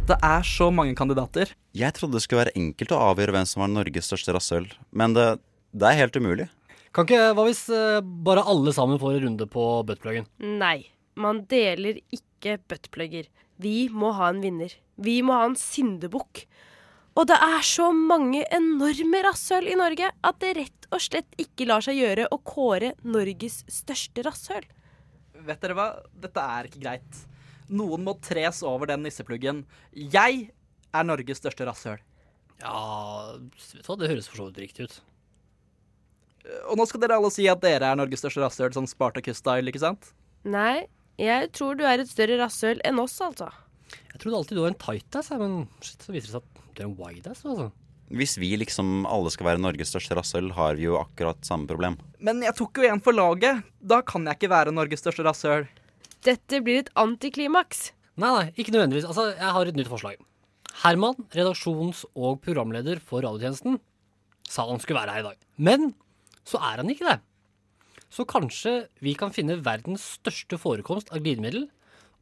Det 0.09 0.17
er 0.25 0.45
så 0.47 0.71
mange 0.73 0.95
kandidater. 0.97 1.51
Jeg 1.77 1.93
trodde 1.93 2.17
det 2.17 2.23
skulle 2.25 2.47
være 2.47 2.57
enkelt 2.57 2.95
å 2.97 3.01
avgjøre 3.11 3.35
hvem 3.35 3.49
som 3.49 3.61
var 3.61 3.69
Norges 3.69 4.07
største 4.09 4.33
rasshøl, 4.33 4.71
men 4.97 5.13
det, 5.13 5.27
det 5.77 5.85
er 5.85 5.99
helt 5.99 6.17
umulig. 6.17 6.47
Kan 6.97 7.05
ikke, 7.05 7.35
Hva 7.37 7.45
hvis 7.45 7.67
eh, 7.77 7.99
bare 8.25 8.47
alle 8.49 8.73
sammen 8.73 8.97
får 9.03 9.19
en 9.19 9.27
runde 9.27 9.49
på 9.53 9.67
buttpluggen? 9.85 10.25
Nei, 10.41 10.89
man 11.21 11.43
deler 11.53 12.01
ikke 12.15 12.57
buttplugger. 12.71 13.29
Vi 13.61 13.77
må 13.93 14.15
ha 14.17 14.33
en 14.33 14.41
vinner. 14.41 14.73
Vi 14.97 15.21
må 15.21 15.37
ha 15.37 15.45
en 15.51 15.61
syndebukk. 15.61 16.47
Og 17.19 17.29
det 17.29 17.37
er 17.45 17.61
så 17.67 17.91
mange 17.93 18.47
enorme 18.55 19.25
rasshøl 19.27 19.69
i 19.69 19.77
Norge 19.77 20.09
at 20.09 20.41
det 20.41 20.57
rett 20.57 20.89
og 20.89 21.05
slett 21.05 21.37
ikke 21.37 21.69
lar 21.69 21.85
seg 21.85 22.01
gjøre 22.01 22.31
å 22.33 22.41
kåre 22.47 22.95
Norges 23.05 23.61
største 23.69 24.25
rasshøl. 24.25 24.65
Vet 25.45 25.61
dere 25.61 25.77
hva? 25.77 25.91
Dette 26.17 26.53
er 26.57 26.71
ikke 26.71 26.87
greit. 26.87 27.27
Noen 27.69 28.05
må 28.07 28.17
tres 28.25 28.63
over 28.67 28.89
den 28.91 29.05
nissepluggen. 29.05 29.65
Jeg 29.93 30.49
er 30.95 31.05
Norges 31.05 31.43
største 31.43 31.67
rasshøl. 31.69 32.01
Ja, 32.63 33.39
vet 33.39 33.85
du 33.85 33.91
hva, 33.91 33.99
det 34.01 34.11
høres 34.11 34.29
for 34.31 34.41
så 34.41 34.49
vidt 34.49 34.63
riktig 34.65 34.89
ut. 34.89 34.99
Og 36.71 36.79
nå 36.81 36.87
skal 36.89 37.03
dere 37.03 37.19
alle 37.19 37.31
si 37.35 37.45
at 37.51 37.61
dere 37.63 37.91
er 37.93 37.99
Norges 37.99 38.23
største 38.25 38.43
rasshøl, 38.43 38.73
sånn 38.75 38.89
Spartacus-style, 38.89 39.69
ikke 39.69 39.83
sant? 39.85 40.13
Nei, 40.49 40.89
jeg 41.21 41.51
tror 41.57 41.77
du 41.77 41.85
er 41.87 42.01
et 42.01 42.11
større 42.11 42.39
rasshøl 42.41 42.81
enn 42.89 43.03
oss, 43.03 43.19
altså. 43.25 43.51
Jeg 44.13 44.23
trodde 44.23 44.41
alltid 44.41 44.59
du 44.59 44.63
var 44.65 44.73
en 44.73 44.81
tight-ass, 44.81 45.31
men 45.41 45.61
shit, 45.85 46.01
så 46.03 46.15
viser 46.15 46.33
det 46.33 46.39
seg 46.39 46.43
at 46.43 46.65
du 46.73 46.83
er 46.83 46.89
en 46.89 46.97
wide-ass. 46.99 47.45
Altså. 47.45 47.69
Hvis 48.09 48.39
vi 48.41 48.55
liksom 48.57 49.05
alle 49.05 49.31
skal 49.35 49.51
være 49.51 49.61
Norges 49.61 49.93
største 49.93 50.17
rasshøl, 50.17 50.49
har 50.57 50.79
vi 50.79 50.87
jo 50.87 50.97
akkurat 51.01 51.45
samme 51.45 51.69
problem. 51.69 51.99
Men 52.25 52.41
jeg 52.47 52.57
tok 52.57 52.81
jo 52.81 52.89
en 52.89 53.03
for 53.05 53.17
laget. 53.17 53.61
Da 53.85 54.01
kan 54.07 54.25
jeg 54.25 54.41
ikke 54.41 54.53
være 54.55 54.73
Norges 54.73 55.05
største 55.05 55.27
rasshøl. 55.27 55.69
Dette 56.29 56.59
blir 56.61 56.83
et 56.83 56.91
antiklimaks. 56.99 57.93
Nei, 58.21 58.29
nei, 58.29 58.49
ikke 58.61 58.75
nødvendigvis. 58.75 59.07
Altså, 59.09 59.31
jeg 59.33 59.53
har 59.55 59.71
et 59.71 59.79
nytt 59.79 59.89
forslag. 59.89 60.19
Herman, 60.83 61.17
redaksjons- 61.33 62.05
og 62.13 62.43
programleder 62.45 63.01
for 63.01 63.25
radiotjenesten, 63.25 63.79
sa 64.49 64.67
han 64.69 64.83
skulle 64.83 65.01
være 65.01 65.15
her 65.15 65.25
i 65.25 65.29
dag. 65.31 65.39
Men 65.57 65.95
så 66.45 66.61
er 66.61 66.83
han 66.83 66.93
ikke 66.93 67.09
det. 67.09 67.17
Så 68.13 68.27
kanskje 68.29 68.75
vi 69.05 69.15
kan 69.17 69.33
finne 69.33 69.59
verdens 69.65 70.05
største 70.19 70.59
forekomst 70.61 71.13
av 71.13 71.25
glidemiddel 71.25 71.67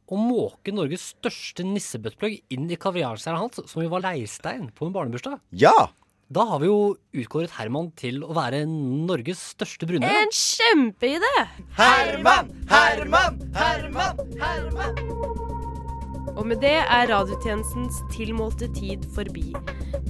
og 0.07 0.23
måke 0.23 0.71
Norges 0.71 1.11
største 1.17 1.65
nissebøtteplugg 1.67 2.39
inn 2.53 2.71
i 2.71 2.79
kaviarstjerna 2.79 3.41
hans, 3.43 3.59
som 3.67 3.83
jo 3.83 3.91
var 3.91 4.05
leirstein 4.05 4.69
på 4.75 4.87
en 4.87 4.95
barnebursdag. 4.95 5.41
Ja! 5.51 5.75
Da 6.27 6.43
har 6.43 6.59
vi 6.59 6.67
jo 6.67 6.79
utkåret 7.15 7.53
Herman 7.55 7.85
til 7.95 8.19
å 8.25 8.33
være 8.35 8.65
Norges 8.67 9.39
største 9.53 9.87
brunere. 9.87 10.25
En 10.25 10.33
kjempeidé! 10.35 11.29
Herman! 11.77 12.49
Herman! 12.67 13.37
Herman! 13.55 14.19
Herman! 14.41 14.99
Og 16.35 16.43
med 16.49 16.59
det 16.59 16.81
er 16.83 17.07
radiotjenestens 17.07 18.01
tilmålte 18.11 18.67
tid 18.75 19.05
forbi. 19.15 19.53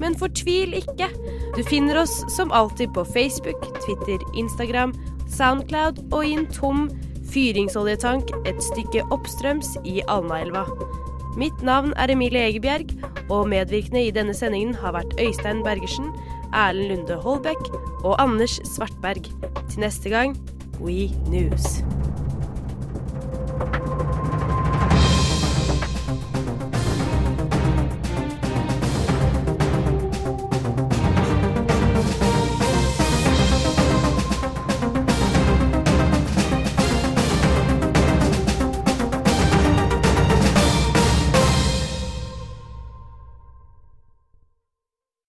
Men 0.01 0.17
fortvil 0.17 0.73
ikke. 0.79 1.11
Du 1.53 1.61
finner 1.69 2.01
oss 2.01 2.15
som 2.33 2.49
alltid 2.49 2.95
på 2.97 3.05
Facebook, 3.13 3.61
Twitter, 3.85 4.17
Instagram, 4.33 4.95
Soundcloud 5.29 6.01
og 6.09 6.25
i 6.25 6.33
en 6.39 6.49
tom 6.49 6.87
fyringsoljetank 7.29 8.33
et 8.49 8.57
stykke 8.71 9.05
oppstrøms 9.13 9.75
i 9.85 10.01
Alnaelva. 10.09 10.65
Mitt 11.37 11.61
navn 11.61 11.93
er 12.01 12.09
Emilie 12.09 12.47
Egebjerg, 12.49 12.95
og 13.29 13.49
medvirkende 13.49 14.05
i 14.07 14.13
denne 14.15 14.33
sendingen 14.37 14.75
har 14.75 14.95
vært 14.95 15.17
Øystein 15.19 15.63
Bergersen, 15.65 16.11
Erlend 16.53 16.95
Lunde 16.95 17.19
Holbæk 17.23 17.69
og 18.03 18.15
Anders 18.23 18.59
Svartberg. 18.75 19.23
Til 19.69 19.79
neste 19.79 20.09
gang 20.09 20.37
We 20.79 21.09
News. 21.31 21.83